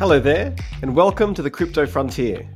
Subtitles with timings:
[0.00, 2.48] Hello there, and welcome to the Crypto Frontier.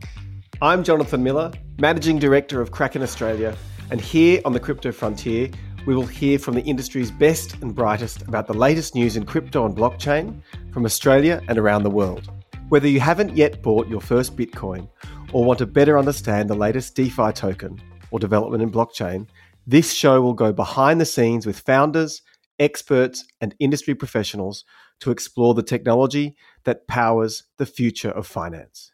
[0.62, 3.54] I'm Jonathon Miller, Managing Director of Kraken Australia,
[3.90, 5.50] and here on the Crypto Frontier,
[5.84, 9.66] we will hear from the industry's best and brightest about the latest news in crypto
[9.66, 10.40] and blockchain
[10.72, 12.30] from Australia and around the world.
[12.70, 14.88] Whether you haven't yet bought your first Bitcoin
[15.34, 17.78] or want to better understand the latest DeFi token
[18.10, 19.28] or development in blockchain,
[19.66, 22.22] this show will go behind the scenes with founders,
[22.58, 24.64] experts, and industry professionals
[25.00, 26.34] to explore the technology
[26.64, 28.90] that powers the future of finance.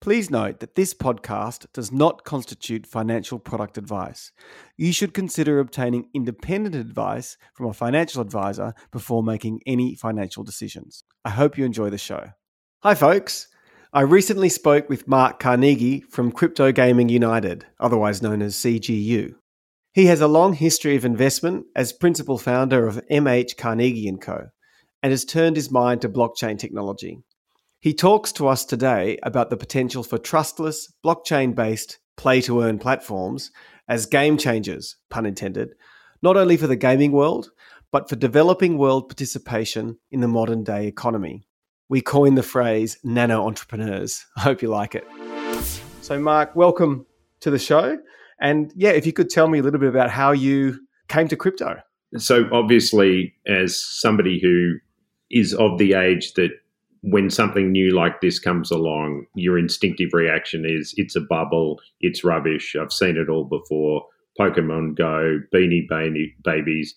[0.00, 4.32] Please note that this podcast does not constitute financial product advice.
[4.76, 11.04] You should consider obtaining independent advice from a financial advisor before making any financial decisions.
[11.24, 12.30] I hope you enjoy the show.
[12.82, 13.46] Hi, folks.
[13.92, 19.34] I recently spoke with Mark Carnegie from Crypto Gaming United, otherwise known as CGU.
[19.94, 24.48] He has a long history of investment as principal founder of MH Carnegie & Co
[25.02, 27.22] and has turned his mind to blockchain technology.
[27.80, 32.78] He talks to us today about the potential for trustless, blockchain based play to earn
[32.78, 33.50] platforms
[33.88, 35.74] as game changers, pun intended,
[36.22, 37.50] not only for the gaming world,
[37.90, 41.46] but for developing world participation in the modern day economy.
[41.88, 44.24] We coined the phrase nano entrepreneurs.
[44.36, 45.06] I hope you like it.
[46.00, 47.06] So, Mark, welcome
[47.40, 47.98] to the show.
[48.40, 50.78] And yeah, if you could tell me a little bit about how you
[51.08, 51.80] came to crypto.
[52.16, 54.78] So, obviously, as somebody who
[55.32, 56.50] is of the age that
[57.02, 62.22] when something new like this comes along, your instinctive reaction is it's a bubble, it's
[62.22, 64.06] rubbish, I've seen it all before.
[64.38, 65.86] Pokemon Go, Beanie
[66.42, 66.94] Babies,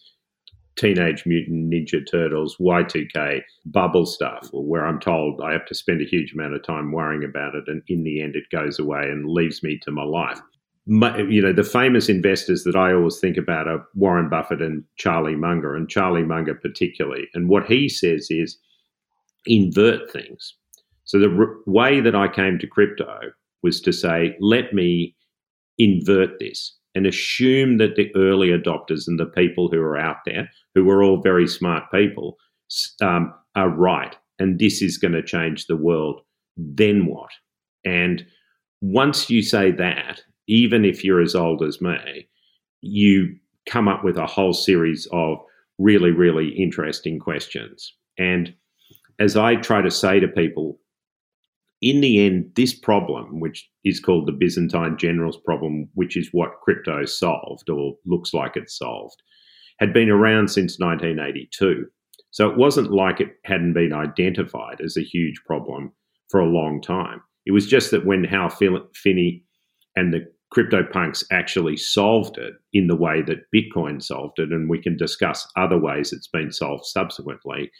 [0.78, 6.06] Teenage Mutant Ninja Turtles, Y2K, bubble stuff, where I'm told I have to spend a
[6.06, 9.30] huge amount of time worrying about it, and in the end, it goes away and
[9.30, 10.39] leaves me to my life
[10.88, 15.36] you know, the famous investors that I always think about are Warren Buffett and Charlie
[15.36, 17.28] Munger, and Charlie Munger particularly.
[17.33, 18.57] And what he says is
[19.45, 20.56] invert things.
[21.06, 23.19] So the r- way that I came to crypto
[23.63, 25.16] was to say, let me
[25.78, 30.50] invert this and assume that the early adopters and the people who are out there,
[30.75, 32.38] who are all very smart people,
[33.01, 34.16] um, are right.
[34.40, 36.22] And this is going to change the world.
[36.57, 37.31] Then what?
[37.84, 38.25] And
[38.81, 42.28] once you say that, even if you're as old as me,
[42.81, 43.35] you
[43.67, 45.38] come up with a whole series of
[45.79, 47.94] really, really interesting questions.
[48.17, 48.53] And
[49.19, 50.79] as I try to say to people,
[51.81, 56.62] in the end, this problem, which is called the Byzantine generals problem, which is what
[56.63, 59.22] crypto solved or looks like it's solved,
[59.79, 61.85] had been around since 1982.
[62.31, 65.91] So it wasn't like it hadn't been identified as a huge problem
[66.29, 67.22] for a long time.
[67.45, 69.44] It was just that when Hal Finney
[69.95, 70.25] and the
[70.56, 75.48] Cypherpunks actually solved it in the way that Bitcoin solved it, and we can discuss
[75.56, 77.72] other ways it's been solved subsequently.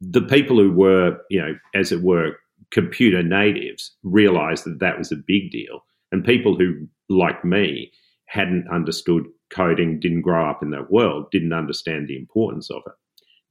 [0.00, 2.36] The people who were, you know, as it were,
[2.70, 5.84] computer natives realized that that was a big deal.
[6.12, 7.92] And people who, like me,
[8.26, 12.94] hadn't understood coding, didn't grow up in that world, didn't understand the importance of it.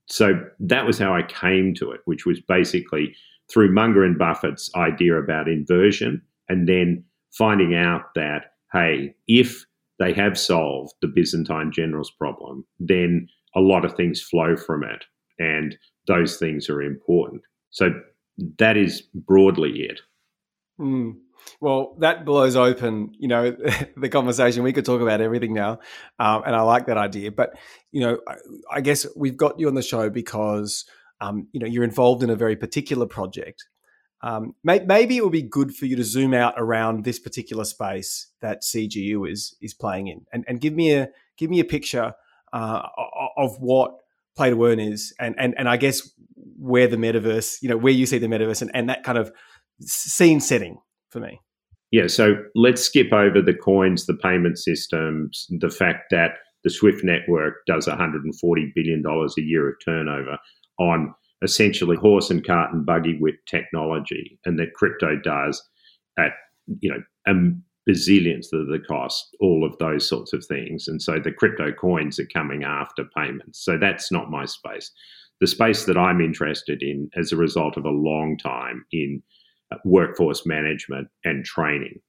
[0.07, 3.15] So that was how I came to it, which was basically
[3.51, 7.03] through Munger and Buffett's idea about inversion and then
[7.37, 9.65] finding out that, hey, if
[9.99, 15.05] they have solved the Byzantine generals problem, then a lot of things flow from it.
[15.39, 17.41] And those things are important.
[17.71, 17.91] So
[18.59, 20.01] that is broadly it.
[20.79, 21.15] Mm.
[21.61, 23.55] Well, that blows open, you know,
[23.97, 24.63] the conversation.
[24.63, 25.79] We could talk about everything now,
[26.19, 27.31] um, and I like that idea.
[27.31, 27.57] But
[27.91, 28.35] you know, I,
[28.71, 30.85] I guess we've got you on the show because
[31.21, 33.63] um, you know you're involved in a very particular project,
[34.25, 37.63] um, may, maybe it would be good for you to zoom out around this particular
[37.63, 41.63] space that CGU is is playing in, and, and give me a give me a
[41.63, 42.15] picture
[42.51, 42.81] uh,
[43.37, 43.97] of what
[44.35, 46.09] play to earn is, and and and I guess
[46.57, 49.31] where the metaverse, you know, where you see the metaverse, and, and that kind of
[49.81, 51.39] scene setting for me.
[51.91, 56.31] Yeah, so let's skip over the coins, the payment systems, the fact that
[56.63, 60.39] the Swift network does 140 billion dollars a year of turnover
[60.79, 65.61] on essentially horse and cart and buggy whip technology, and that crypto does
[66.17, 66.31] at
[66.79, 67.33] you know a
[67.89, 70.87] bazillionth of the cost, all of those sorts of things.
[70.87, 73.63] And so the crypto coins are coming after payments.
[73.63, 74.91] So that's not my space.
[75.39, 79.21] The space that I'm interested in as a result of a long time in
[79.71, 81.99] uh, workforce management and training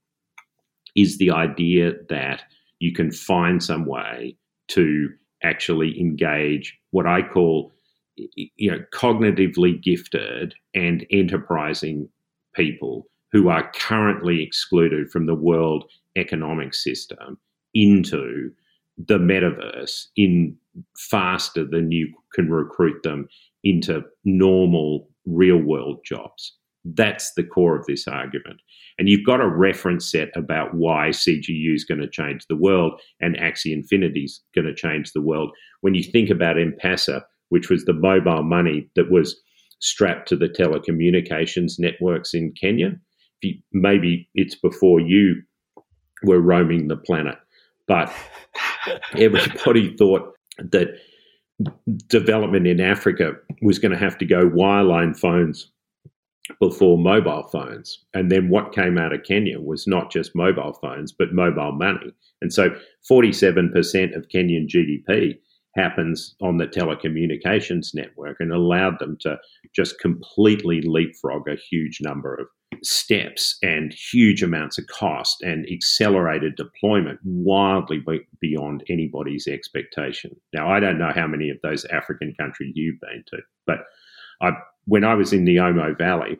[0.94, 2.44] is the idea that
[2.78, 4.36] you can find some way
[4.68, 5.08] to
[5.42, 7.72] actually engage what I call
[8.16, 12.08] you know, cognitively gifted and enterprising
[12.54, 15.84] people who are currently excluded from the world
[16.16, 17.38] economic system
[17.74, 18.50] into
[18.96, 20.56] the metaverse in
[20.96, 23.28] faster than you can recruit them
[23.64, 26.56] into normal real world jobs.
[26.84, 28.60] That's the core of this argument.
[28.98, 33.00] And you've got a reference set about why CGU is going to change the world
[33.20, 35.50] and Axie Infinity is going to change the world.
[35.80, 39.40] When you think about M Pesa, which was the mobile money that was
[39.80, 42.92] strapped to the telecommunications networks in Kenya,
[43.42, 45.42] you, maybe it's before you
[46.22, 47.36] were roaming the planet,
[47.86, 48.12] but
[49.16, 50.88] everybody thought that
[52.08, 53.32] development in Africa
[53.62, 55.70] was going to have to go wireline phones
[56.60, 58.04] before mobile phones.
[58.14, 62.12] And then what came out of Kenya was not just mobile phones, but mobile money.
[62.40, 62.70] And so
[63.10, 65.38] 47% of Kenyan GDP
[65.76, 69.38] happens on the telecommunications network and allowed them to
[69.74, 72.46] just completely leapfrog a huge number of
[72.82, 78.02] steps and huge amounts of cost and accelerated deployment wildly
[78.40, 80.34] beyond anybody's expectation.
[80.52, 83.78] Now, I don't know how many of those African countries you've been to, but
[84.40, 84.52] I,
[84.86, 86.38] when I was in the Omo Valley,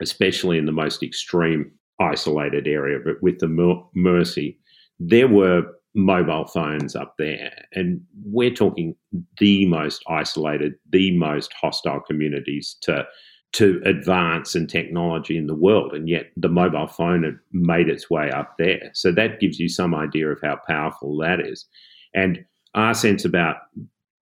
[0.00, 1.70] especially in the most extreme
[2.00, 4.56] isolated area, but with the Mursi,
[4.98, 5.62] there were
[5.96, 7.50] mobile phones up there.
[7.72, 8.94] And we're talking
[9.38, 13.06] the most isolated, the most hostile communities to
[13.52, 15.94] to advance and technology in the world.
[15.94, 18.90] And yet the mobile phone had made its way up there.
[18.92, 21.64] So that gives you some idea of how powerful that is.
[22.12, 22.44] And
[22.74, 23.56] our sense about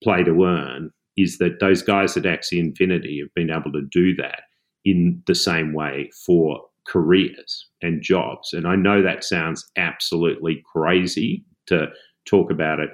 [0.05, 4.15] play to earn is that those guys at Axie Infinity have been able to do
[4.17, 4.43] that
[4.85, 8.53] in the same way for careers and jobs.
[8.53, 11.89] And I know that sounds absolutely crazy to
[12.25, 12.91] talk about it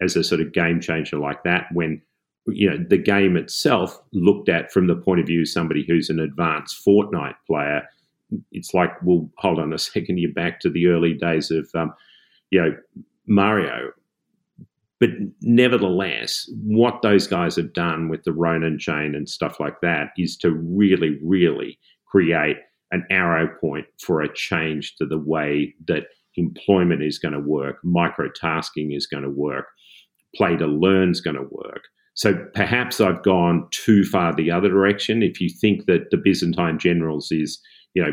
[0.00, 2.00] as a sort of game changer like that when
[2.48, 6.10] you know the game itself looked at from the point of view of somebody who's
[6.10, 7.82] an advanced Fortnite player
[8.52, 11.92] it's like well hold on a second you're back to the early days of um,
[12.50, 12.76] you know
[13.26, 13.90] Mario.
[14.98, 15.10] But
[15.42, 20.36] nevertheless what those guys have done with the Ronin chain and stuff like that is
[20.38, 22.56] to really really create
[22.92, 26.06] an arrow point for a change to the way that
[26.36, 29.66] employment is going to work, microtasking is going to work,
[30.34, 31.82] play to learn is going to work.
[32.14, 35.22] So perhaps I've gone too far the other direction.
[35.22, 37.60] If you think that the Byzantine generals is,
[37.94, 38.12] you know,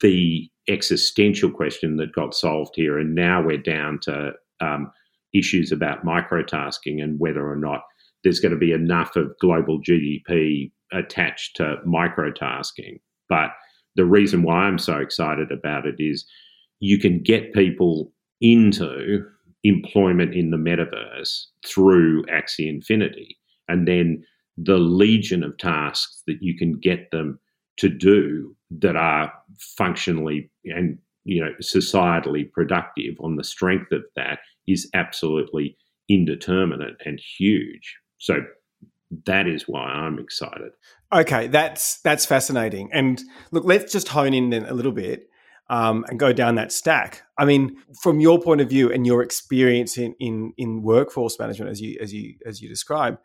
[0.00, 4.90] the existential question that got solved here, and now we're down to um,
[5.34, 7.82] issues about microtasking and whether or not
[8.24, 13.00] there's going to be enough of global GDP attached to microtasking.
[13.28, 13.50] But
[13.96, 16.24] the reason why I'm so excited about it is
[16.82, 19.24] you can get people into
[19.62, 23.38] employment in the metaverse through Axie Infinity.
[23.68, 24.24] And then
[24.58, 27.38] the legion of tasks that you can get them
[27.76, 34.40] to do that are functionally and you know societally productive on the strength of that
[34.66, 35.76] is absolutely
[36.08, 37.96] indeterminate and huge.
[38.18, 38.38] So
[39.26, 40.72] that is why I'm excited.
[41.12, 42.90] Okay, that's that's fascinating.
[42.92, 45.28] And look, let's just hone in then a little bit
[45.72, 47.22] um, and go down that stack.
[47.38, 51.70] I mean, from your point of view and your experience in in, in workforce management,
[51.70, 53.18] as you as you as you describe,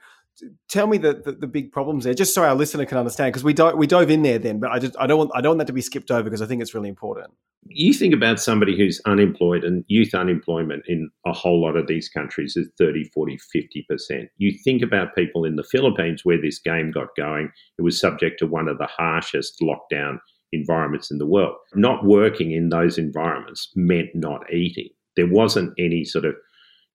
[0.70, 3.34] tell me the, the, the big problems there, just so our listener can understand.
[3.34, 5.42] Because we do, we dove in there then, but I just I don't want I
[5.42, 7.34] don't want that to be skipped over because I think it's really important.
[7.70, 12.08] You think about somebody who's unemployed and youth unemployment in a whole lot of these
[12.08, 14.28] countries is 30, 40, 50%.
[14.38, 18.40] You think about people in the Philippines where this game got going, it was subject
[18.40, 20.20] to one of the harshest lockdown
[20.52, 21.56] environments in the world.
[21.76, 24.90] Not working in those environments meant not eating.
[25.16, 26.36] There wasn't any sort of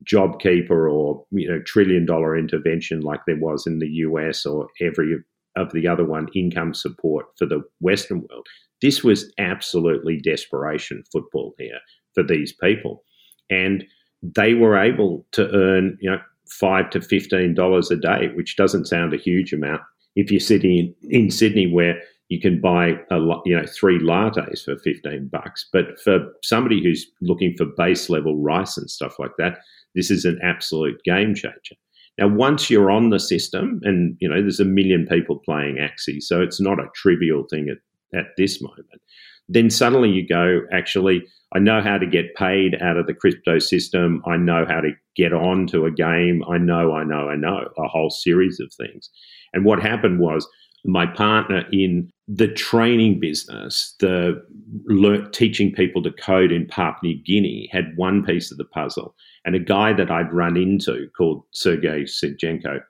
[0.05, 5.19] JobKeeper or you know trillion dollar intervention like there was in the US or every
[5.57, 8.47] of the other one income support for the Western world.
[8.81, 11.79] This was absolutely desperation football here
[12.15, 13.05] for these people,
[13.49, 13.85] and
[14.23, 16.19] they were able to earn you know
[16.49, 19.83] five to fifteen dollars a day, which doesn't sound a huge amount
[20.17, 22.01] if you're sitting in, in Sydney where
[22.33, 27.07] you can buy a you know three lattes for 15 bucks but for somebody who's
[27.21, 29.59] looking for base level rice and stuff like that
[29.95, 31.77] this is an absolute game changer.
[32.17, 36.23] Now once you're on the system and you know there's a million people playing axie
[36.23, 39.03] so it's not a trivial thing at, at this moment
[39.51, 41.23] then suddenly you go actually
[41.55, 44.23] i know how to get paid out of the crypto system.
[44.27, 46.43] I know how to get on to a game.
[46.49, 49.11] I know i know i know a whole series of things.
[49.53, 50.49] And what happened was
[50.85, 54.43] my partner in the training business, the
[54.87, 59.15] le- teaching people to code in Papua New Guinea, had one piece of the puzzle.
[59.45, 62.81] And a guy that I'd run into called Sergey Sidchenko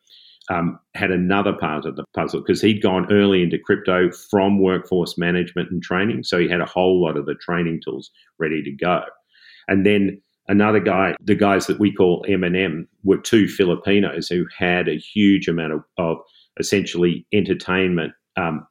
[0.51, 5.17] um, had another part of the puzzle because he'd gone early into crypto from workforce
[5.17, 6.25] management and training.
[6.25, 9.03] So he had a whole lot of the training tools ready to go.
[9.69, 14.89] And then another guy, the guys that we call M&M, were two Filipinos who had
[14.89, 16.19] a huge amount of, of
[16.59, 18.67] essentially entertainment um,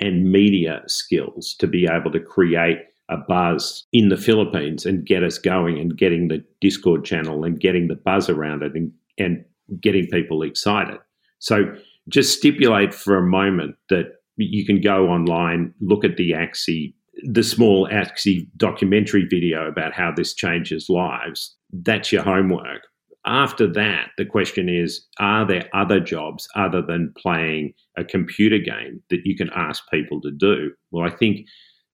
[0.00, 5.22] and media skills to be able to create a buzz in the Philippines and get
[5.22, 9.44] us going and getting the Discord channel and getting the buzz around it and, and
[9.80, 10.98] getting people excited.
[11.38, 11.74] So
[12.08, 17.42] just stipulate for a moment that you can go online, look at the Axie, the
[17.42, 21.54] small Axie documentary video about how this changes lives.
[21.72, 22.82] That's your homework.
[23.24, 29.02] After that, the question is Are there other jobs other than playing a computer game
[29.10, 30.72] that you can ask people to do?
[30.90, 31.46] Well, I think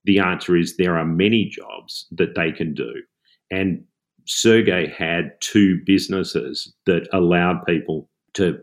[0.05, 2.93] the answer is there are many jobs that they can do.
[3.51, 3.85] And
[4.27, 8.59] Sergey had two businesses that allowed people to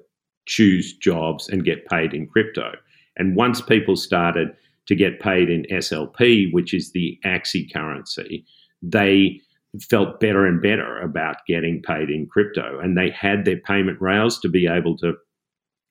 [0.47, 2.73] choose jobs and get paid in crypto.
[3.17, 4.49] And once people started
[4.87, 8.45] to get paid in SLP, which is the Axie currency,
[8.81, 9.41] they
[9.81, 12.79] felt better and better about getting paid in crypto.
[12.79, 15.13] And they had their payment rails to be able to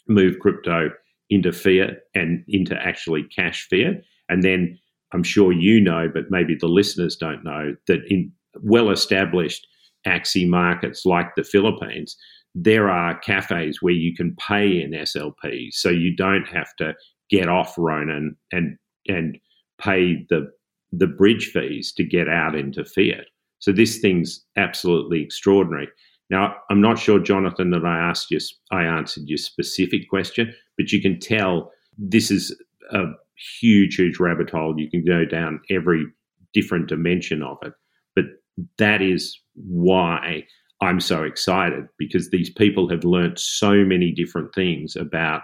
[0.09, 0.91] move crypto
[1.31, 4.03] into fiat and into actually cash fiat.
[4.29, 4.79] And then
[5.13, 9.67] I'm sure you know, but maybe the listeners don't know, that in well established
[10.07, 12.17] Axie markets like the Philippines,
[12.55, 15.73] there are cafes where you can pay in SLP.
[15.73, 16.95] So you don't have to
[17.31, 18.77] get off Ronin and
[19.09, 19.39] and
[19.81, 20.51] pay the
[20.93, 23.27] the bridge fees to get out into fiat.
[23.65, 25.89] So this thing's absolutely extraordinary.
[26.29, 28.39] Now, I'm not sure, Jonathon, that I asked you,
[28.71, 32.55] I answered your specific question, but you can tell this is
[32.93, 33.05] a
[33.59, 34.75] huge, huge rabbit hole.
[34.77, 36.05] You can go down every
[36.53, 37.73] different dimension of it.
[38.15, 38.27] But
[38.77, 40.45] that is why
[40.83, 45.41] I'm so excited because these people have learnt so many different things about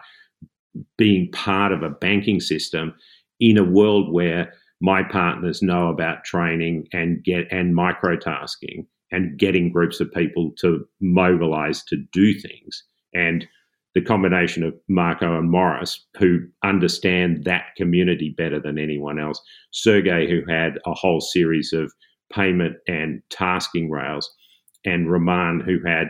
[0.98, 2.94] being part of a banking system
[3.40, 9.70] in a world where my partners know about training and get and microtasking and getting
[9.70, 12.84] groups of people to mobilize to do things.
[13.14, 13.46] And
[13.94, 19.40] the combination of Marco and Morris, who understand that community better than anyone else,
[19.72, 21.92] Sergey, who had a whole series of
[22.32, 24.32] payment and tasking rails,
[24.84, 26.08] and Roman, who had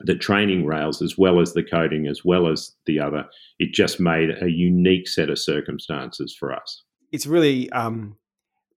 [0.00, 3.24] the training rails as well as the coding as well as the other.
[3.58, 6.83] It just made a unique set of circumstances for us
[7.14, 8.16] it's really um,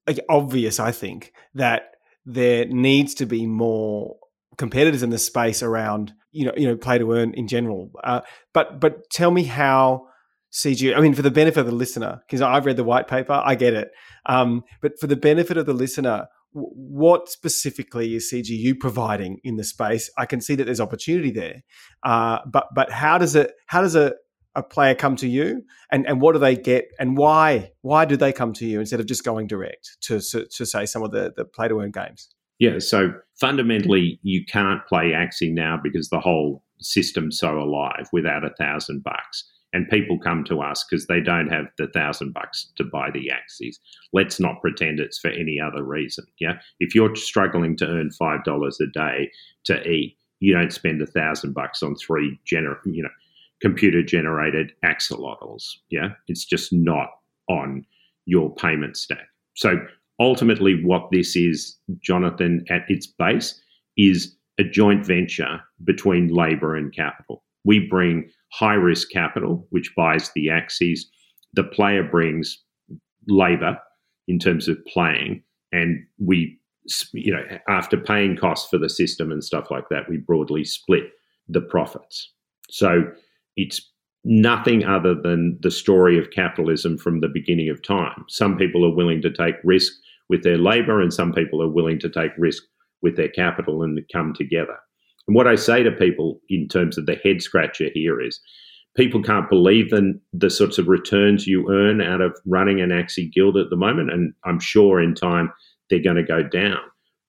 [0.05, 4.17] like obvious, I think, that there needs to be more
[4.57, 7.91] competitors in the space around you know you know play to earn in general.
[8.03, 8.21] Uh,
[8.53, 10.05] but but tell me how
[10.53, 10.95] CG.
[10.95, 13.55] I mean, for the benefit of the listener, because I've read the white paper, I
[13.55, 13.89] get it.
[14.27, 19.63] Um, but for the benefit of the listener, what specifically is CGU providing in the
[19.63, 20.11] space?
[20.17, 21.63] I can see that there's opportunity there,
[22.03, 24.13] uh, but but how does it how does a
[24.57, 25.63] a player come to you?
[25.91, 26.89] And, and what do they get?
[26.99, 30.45] And why why do they come to you instead of just going direct to, to,
[30.45, 32.27] to say some of the, the play to earn games?
[32.59, 38.43] Yeah so fundamentally you can't play axie now because the whole system's so alive without
[38.43, 39.49] a thousand bucks.
[39.73, 43.29] And people come to us because they don't have the thousand bucks to buy the
[43.29, 43.75] axies
[44.11, 46.53] let's not pretend it's for any other reason yeah?
[46.79, 49.29] If you're struggling to earn five dollars a day
[49.65, 53.09] to eat you don't spend a thousand bucks on three gener you know
[53.61, 55.63] computer generated axolotls.
[55.89, 57.09] Yeah, it's just not
[57.49, 57.85] on
[58.25, 59.27] your payment stack.
[59.55, 59.79] So
[60.19, 63.59] ultimately, what this is, Jonathon, at its base,
[63.97, 67.43] is a joint venture between labor and capital.
[67.63, 71.01] We bring high risk capital, which buys the axies.
[71.53, 72.61] The player brings
[73.27, 73.77] labor
[74.27, 76.59] in terms of playing, and we,
[77.13, 81.11] you know, after paying costs for the system and stuff like that, we broadly split
[81.47, 82.31] the profits.
[82.69, 83.03] So
[83.57, 83.81] it's
[84.23, 88.25] nothing other than the story of capitalism from the beginning of time.
[88.27, 89.93] Some people are willing to take risk
[90.29, 92.63] with their labor, and some people are willing to take risk
[93.01, 94.77] with their capital and come together.
[95.27, 98.39] And what I say to people in terms of the head scratcher here is
[98.95, 103.31] people can't believe the, the sorts of returns you earn out of running an Axie
[103.31, 104.11] guild at the moment.
[104.11, 105.51] And I'm sure in time
[105.89, 106.79] they're going to go down.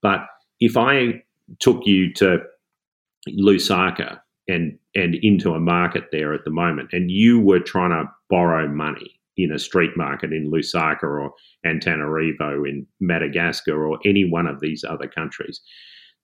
[0.01, 0.21] But
[0.59, 1.21] if I
[1.59, 2.39] took you to
[3.29, 4.19] Lusaka
[4.49, 8.67] and and into a market there at the moment, and you were trying to borrow
[8.67, 11.31] money in a street market in Lusaka or
[11.65, 15.61] Antananarivo in Madagascar or any one of these other countries,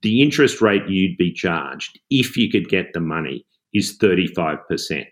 [0.02, 5.06] the interest rate you'd be charged if you could get the money is 35%.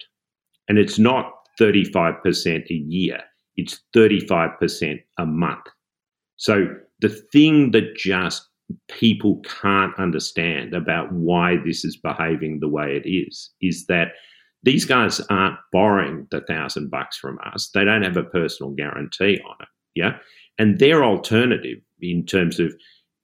[0.68, 3.22] And it's not 35% a year,
[3.56, 5.66] it's 35% a month.
[6.38, 6.68] So
[7.00, 8.50] the thing that just
[8.90, 14.10] people can't understand about why this is behaving the way it is is that
[14.64, 17.70] these guys aren't borrowing the thousand bucks from us.
[17.74, 19.68] They don't have a personal guarantee on it.
[19.96, 20.18] Yeah.
[20.58, 22.74] And their alternative in terms of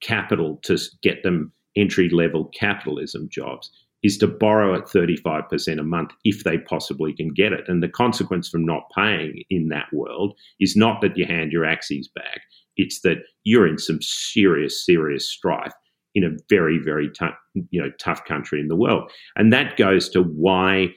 [0.02, 3.70] capital to get them entry level capitalism jobs
[4.02, 7.64] is to borrow at 35% a month if they possibly can get it.
[7.68, 11.64] And the consequence from not paying in that world is not that you hand your
[11.64, 12.40] axies back,
[12.76, 15.72] it's that you're in some serious, serious strife
[16.14, 17.34] in a very, very tough,
[17.70, 19.10] you know, tough country in the world.
[19.36, 20.88] And that goes to why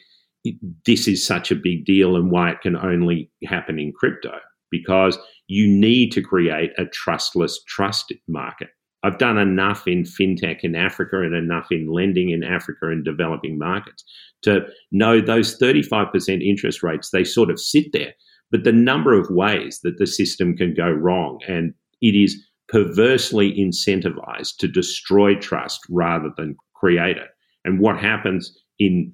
[0.86, 4.40] this is such a big deal and why it can only happen in crypto
[4.72, 8.70] because you need to create a trustless trust market.
[9.04, 13.58] I've done enough in fintech in Africa and enough in lending in Africa and developing
[13.58, 14.04] markets
[14.44, 18.14] to know those 35% interest rates, they sort of sit there.
[18.54, 23.52] But the number of ways that the system can go wrong, and it is perversely
[23.52, 27.28] incentivized to destroy trust rather than create it.
[27.66, 29.12] And what happens in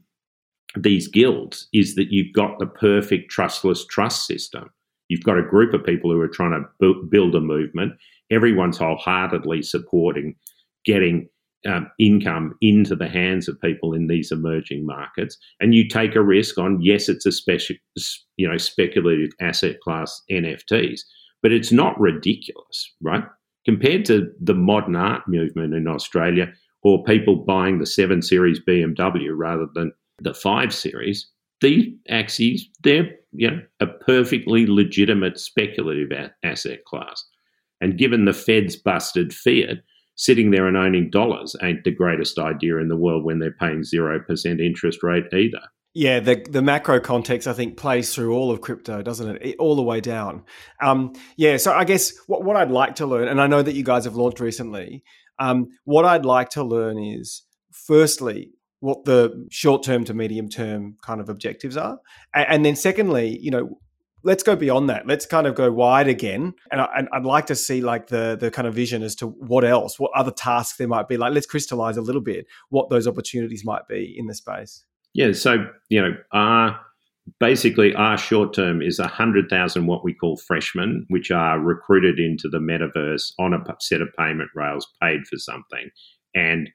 [0.78, 4.70] these guilds is that you've got the perfect trustless trust system.
[5.08, 7.94] You've got a group of people who are trying to build a movement
[8.32, 10.36] everyone's wholeheartedly supporting
[10.86, 11.28] getting
[11.68, 16.22] um, income into the hands of people in these emerging markets, and you take a
[16.22, 17.76] risk on yes, it's a special,
[18.38, 21.02] you know, speculative asset class NFTs,
[21.42, 23.24] but it's not ridiculous, right?
[23.66, 26.52] Compared to the modern art movement in Australia,
[26.82, 31.30] or people buying the seven series BMW rather than the five series,
[31.62, 37.24] these Axies they're you know a perfectly legitimate speculative a- asset class.
[37.82, 39.78] And given the Fed's busted fiat,
[40.20, 43.84] sitting there and owning dollars ain't the greatest idea in the world when they're paying
[43.84, 45.62] 0% interest rate either.
[45.94, 49.56] Yeah, the the macro context I think plays through all of crypto, doesn't it?
[49.58, 50.44] All the way down.
[50.84, 53.74] Um, yeah, so I guess what, what I'd like to learn, and I know that
[53.74, 55.04] you guys have launched recently.
[55.40, 60.98] Um, what I'd like to learn is, firstly, what the short term to medium term
[61.02, 61.98] kind of objectives are,
[62.36, 63.80] and, and then secondly, you know,
[64.24, 65.08] let's go beyond that.
[65.08, 68.52] Let's kind of go wide again, and, I, would like to see like the the
[68.52, 71.18] kind of vision as to what else, what other tasks there might be.
[71.18, 74.86] Like, let's crystallize a little bit what those opportunities might be in the space.
[75.14, 75.34] Yeah.
[75.34, 76.80] So you know, our
[77.40, 82.50] basically our short term is hundred thousand what we call freshmen, which are recruited into
[82.50, 85.90] the metaverse on a set of payment rails, paid for something,
[86.36, 86.70] and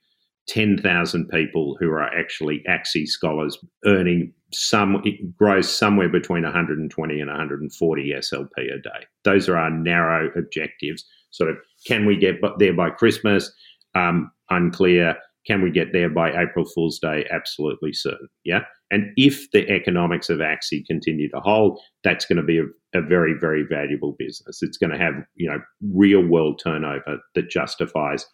[0.48, 7.30] 10,000 people who are actually Axie scholars earning some, it grows somewhere between 120 and
[7.30, 9.06] 140 SLP a day.
[9.24, 11.04] Those are our narrow objectives.
[11.30, 13.52] Sort of, can we get there by Christmas?
[13.94, 15.16] Um, unclear.
[15.46, 17.26] Can we get there by April Fool's Day?
[17.30, 18.28] Absolutely certain.
[18.44, 18.60] Yeah.
[18.90, 23.02] And if the economics of Axie continue to hold, that's going to be a, a
[23.02, 24.62] very, very valuable business.
[24.62, 25.58] It's going to have, you know,
[25.92, 28.26] real world turnover that justifies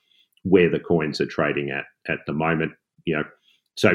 [0.43, 2.73] where the coins are trading at at the moment.
[3.05, 3.25] You know,
[3.77, 3.93] so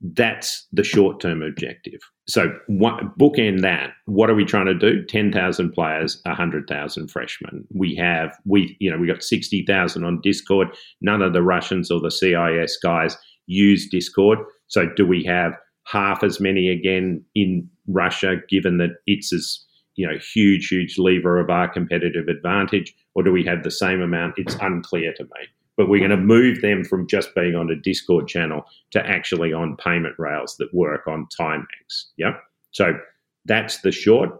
[0.00, 2.00] that's the short term objective.
[2.28, 3.90] So what, bookend that.
[4.06, 5.04] What are we trying to do?
[5.04, 7.66] Ten thousand players, hundred thousand freshmen.
[7.74, 10.68] We have we you know we got sixty thousand on Discord.
[11.00, 14.38] None of the Russians or the CIS guys use Discord.
[14.66, 15.52] So do we have
[15.84, 21.38] half as many again in Russia, given that it's as you know huge, huge lever
[21.38, 24.34] of our competitive advantage, or do we have the same amount?
[24.36, 27.76] It's unclear to me but we're going to move them from just being on a
[27.76, 32.06] Discord channel to actually on payment rails that work on Timex.
[32.16, 32.36] Yeah.
[32.70, 32.98] So
[33.44, 34.30] that's the short.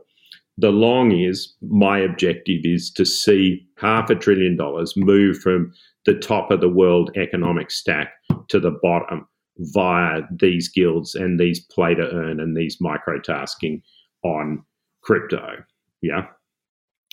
[0.58, 5.72] The long is my objective is to see half a trillion dollars move from
[6.06, 8.12] the top of the world economic stack
[8.48, 13.82] to the bottom via these guilds and these play to earn and these micro tasking
[14.22, 14.64] on
[15.02, 15.62] crypto.
[16.00, 16.26] Yeah.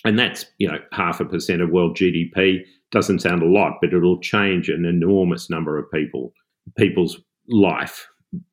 [0.04, 3.92] And that's, you know, half a percent of world GDP doesn't sound a lot, but
[3.92, 6.32] it'll change an enormous number of people,
[6.78, 8.06] people's life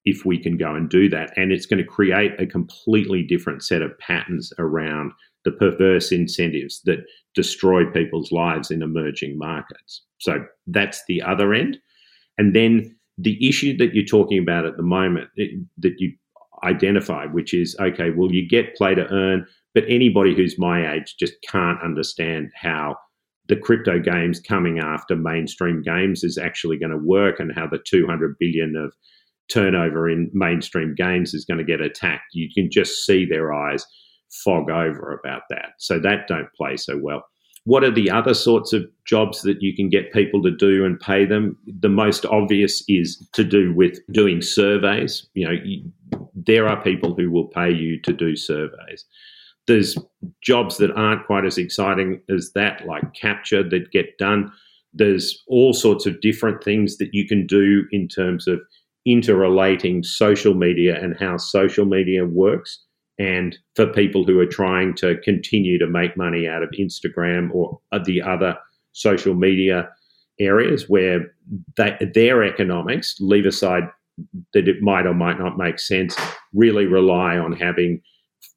[0.03, 1.31] if we can go and do that.
[1.37, 5.11] And it's going to create a completely different set of patterns around
[5.45, 10.03] the perverse incentives that destroy people's lives in emerging markets.
[10.19, 11.77] So that's the other end.
[12.37, 16.13] And then the issue that you're talking about at the moment it, that you
[16.63, 21.15] identified, which is okay, well, you get play to earn, but anybody who's my age
[21.19, 22.95] just can't understand how
[23.51, 27.83] the crypto games coming after mainstream games is actually going to work and how the
[27.85, 28.93] 200 billion of
[29.51, 32.33] turnover in mainstream games is going to get attacked.
[32.33, 33.85] You can just see their eyes
[34.45, 35.73] fog over about that.
[35.79, 37.25] So that don't play so well.
[37.65, 40.97] What are the other sorts of jobs that you can get people to do and
[40.97, 41.57] pay them?
[41.81, 45.27] The most obvious is to do with doing surveys.
[45.33, 49.05] You know there are people who will pay you to do surveys
[49.67, 49.97] there's
[50.41, 54.51] jobs that aren't quite as exciting as that, like CAPTCHA that get done.
[54.93, 58.59] There's all sorts of different things that you can do in terms of
[59.05, 62.83] interrelating social media and how social media works.
[63.17, 67.79] And for people who are trying to continue to make money out of Instagram or
[68.05, 68.57] the other
[68.93, 69.89] social media
[70.39, 71.33] areas where
[71.77, 73.83] they, their economics, leave aside
[74.53, 76.15] that it might or might not make sense
[76.53, 78.01] really rely on having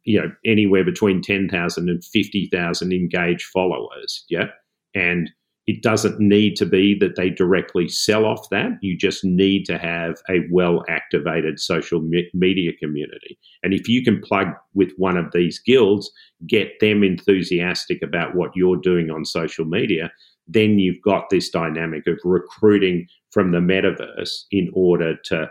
[0.05, 4.47] you know anywhere between 10,000 and 50,000 engaged followers yeah
[4.94, 5.31] and
[5.66, 8.73] it doesn't need to be that they directly sell off that.
[8.83, 13.38] You just need to have a well activated social me- media community.
[13.62, 16.11] And if you can plug with one of these guilds,
[16.47, 20.12] get them enthusiastic about what you're doing on social media,
[20.47, 25.51] then you've got this dynamic of recruiting from the metaverse in order to,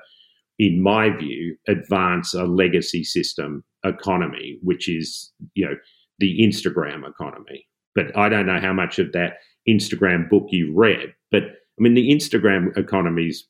[0.59, 5.75] in my view, advance a legacy system economy, which is, you know,
[6.19, 7.67] the Instagram economy.
[7.95, 11.13] But I don't know how much of that Instagram book you read.
[11.31, 13.47] But I mean, the Instagram economy's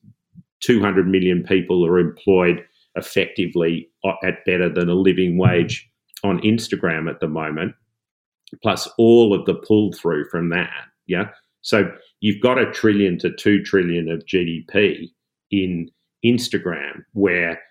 [0.61, 2.63] 200 million people are employed
[2.95, 5.89] effectively uh, at better than a living wage
[6.23, 7.75] on Instagram at the moment,
[8.61, 10.71] plus all of the pull through from that.
[11.07, 11.29] Yeah.
[11.61, 11.91] So
[12.21, 15.09] you've got a trillion to two trillion of GDP
[15.51, 15.89] in
[16.25, 17.61] Instagram where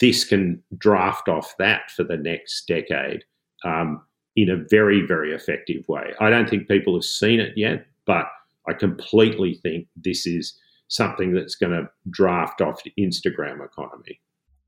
[0.00, 3.24] this can draft off that for the next decade.
[3.64, 4.02] Um,
[4.36, 6.12] in a very, very effective way.
[6.20, 8.26] I don't think people have seen it yet, but
[8.68, 10.58] I completely think this is
[10.88, 14.20] something that's going to draft off the Instagram economy.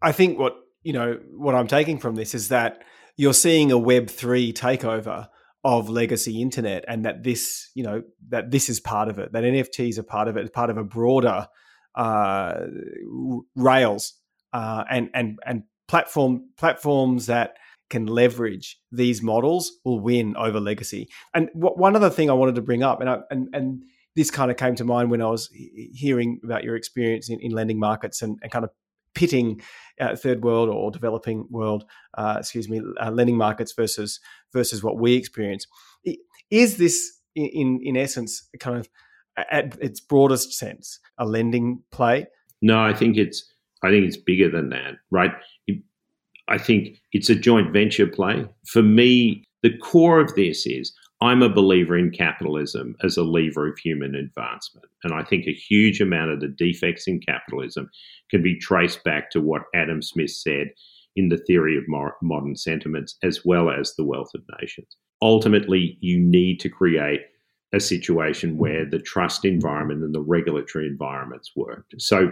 [0.02, 2.82] I think what you know what I'm taking from this is that
[3.16, 5.28] you're seeing a Web three takeover
[5.64, 9.32] of legacy internet, and that this you know that this is part of it.
[9.32, 11.48] That NFTs are part of it, part of a broader
[11.94, 12.60] uh,
[13.56, 14.14] rails
[14.52, 17.56] uh, and and and platform platforms that
[17.90, 21.08] can leverage these models will win over legacy.
[21.34, 23.82] And one other thing I wanted to bring up, and I, and and
[24.14, 27.52] this kind of came to mind when I was hearing about your experience in, in
[27.52, 28.70] lending markets and, and, kind of
[29.14, 29.60] pitting
[30.00, 31.84] uh, third world or developing world,
[32.16, 34.20] uh, excuse me, uh, lending markets versus
[34.52, 35.66] versus what we experience.
[36.50, 38.88] Is this in in essence kind of
[39.50, 42.26] at its broadest sense a lending play?
[42.60, 43.44] No, I think it's
[43.82, 45.32] I think it's bigger than that, right?
[46.48, 48.46] I think it's a joint venture play.
[48.66, 53.68] For me, the core of this is I'm a believer in capitalism as a lever
[53.68, 54.86] of human advancement.
[55.02, 57.90] And I think a huge amount of the defects in capitalism
[58.30, 60.68] can be traced back to what Adam Smith said
[61.16, 64.96] in the theory of moral sentiments, as well as the wealth of nations.
[65.20, 67.22] Ultimately, you need to create
[67.74, 71.84] a situation where the trust environment and the regulatory environments work.
[71.98, 72.30] So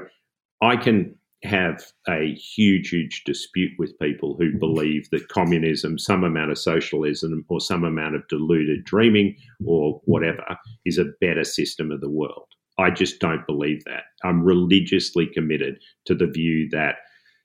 [0.63, 4.59] I can have a huge, huge dispute with people who mm-hmm.
[4.59, 10.45] believe that communism, some amount of socialism, or some amount of deluded dreaming, or whatever,
[10.85, 12.47] is a better system of the world.
[12.79, 14.05] I just don't believe that.
[14.23, 16.97] I'm religiously committed to the view that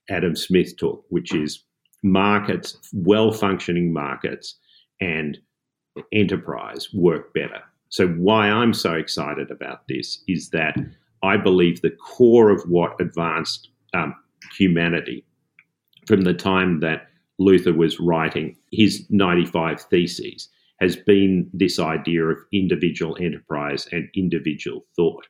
[0.09, 1.63] Adam Smith took, which is
[2.03, 4.57] markets, well functioning markets,
[4.99, 5.37] and
[6.11, 7.61] enterprise work better.
[7.89, 10.75] So, why I'm so excited about this is that
[11.23, 14.15] I believe the core of what advanced um,
[14.57, 15.25] humanity
[16.07, 17.07] from the time that
[17.39, 20.49] Luther was writing his 95 Theses
[20.79, 25.27] has been this idea of individual enterprise and individual thought.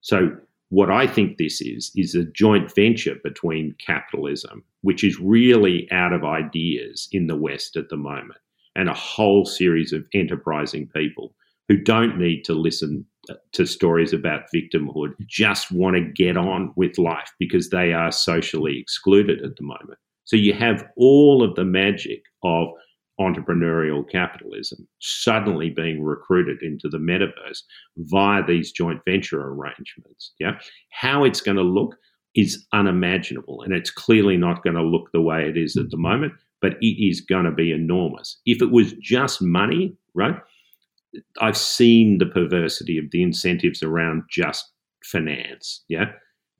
[0.00, 0.36] So,
[0.68, 6.14] what I think this is, is a joint venture between capitalism, which is really out
[6.14, 8.38] of ideas in the West at the moment,
[8.74, 11.34] and a whole series of enterprising people
[11.68, 13.04] who don't need to listen
[13.52, 18.78] to stories about victimhood just want to get on with life because they are socially
[18.78, 19.98] excluded at the moment.
[20.24, 22.68] So you have all of the magic of
[23.20, 27.62] entrepreneurial capitalism suddenly being recruited into the metaverse
[27.96, 30.32] via these joint venture arrangements.
[30.40, 30.58] Yeah.
[30.90, 31.96] How it's going to look
[32.34, 35.96] is unimaginable and it's clearly not going to look the way it is at the
[35.96, 38.40] moment, but it is going to be enormous.
[38.46, 40.36] If it was just money, right?
[41.40, 44.70] I've seen the perversity of the incentives around just
[45.04, 45.82] finance.
[45.88, 46.06] Yeah.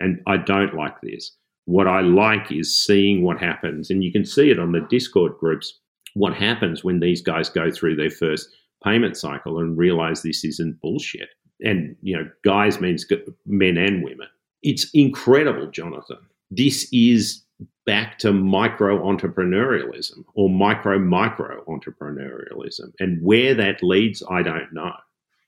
[0.01, 1.35] And I don't like this.
[1.67, 3.89] What I like is seeing what happens.
[3.89, 5.79] And you can see it on the Discord groups
[6.15, 8.49] what happens when these guys go through their first
[8.85, 11.29] payment cycle and realize this isn't bullshit.
[11.61, 13.07] And, you know, guys means
[13.47, 14.27] men and women.
[14.63, 16.19] It's incredible, Jonathon.
[16.51, 17.42] This is
[17.85, 22.93] back to micro entrepreneurialism or micro micro entrepreneurialism.
[23.01, 24.93] And where that leads, I don't know.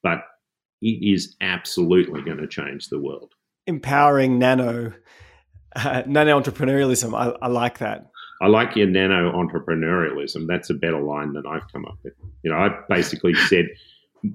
[0.02, 0.24] But
[0.82, 3.32] it is absolutely going to change the world.
[3.66, 4.92] Empowering nano,
[5.76, 7.16] uh, nano entrepreneurialism.
[7.16, 8.10] I, I like that.
[8.42, 10.46] I like your nano entrepreneurialism.
[10.46, 12.14] That's a better line than I've come up with.
[12.42, 13.68] You know, I basically said,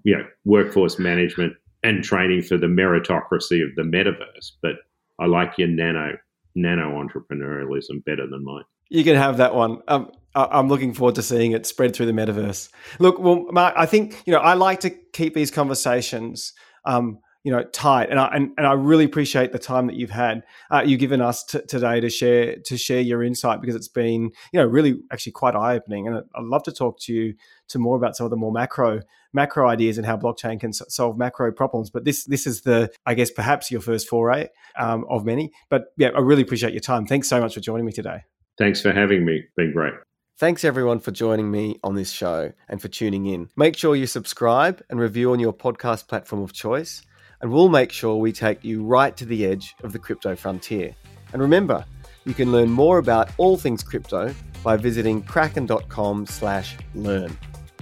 [0.03, 4.53] you know, workforce management and training for the meritocracy of the metaverse.
[4.61, 4.75] But
[5.19, 6.17] I like your nano
[6.55, 8.63] nano entrepreneurialism better than mine.
[8.89, 9.81] You can have that one.
[9.87, 12.69] Um, I'm looking forward to seeing it spread through the metaverse.
[12.99, 16.53] Look, well, Mark, I think you know I like to keep these conversations,
[16.85, 18.09] um, you know tight.
[18.09, 21.21] And I and, and I really appreciate the time that you've had uh, you've given
[21.21, 24.99] us t- today to share to share your insight because it's been you know really
[25.11, 26.07] actually quite eye opening.
[26.07, 27.33] And I'd love to talk to you
[27.69, 29.01] to more about some of the more macro
[29.33, 31.89] macro ideas and how blockchain can solve macro problems.
[31.89, 35.51] But this this is the I guess perhaps your first foray um, of many.
[35.69, 37.05] But yeah, I really appreciate your time.
[37.05, 38.23] Thanks so much for joining me today.
[38.57, 39.43] Thanks for having me.
[39.55, 39.93] Been great.
[40.37, 43.49] Thanks everyone for joining me on this show and for tuning in.
[43.57, 47.01] Make sure you subscribe and review on your podcast platform of choice,
[47.41, 50.95] and we'll make sure we take you right to the edge of the crypto frontier.
[51.33, 51.83] And remember,
[52.23, 57.37] you can learn more about all things crypto by visiting kraken.com/learn.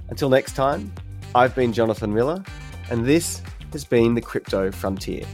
[0.09, 0.91] Until next time,
[1.35, 2.43] I've been Jonathon Miller,
[2.89, 3.41] and this
[3.73, 5.25] has been the Crypto Frontier.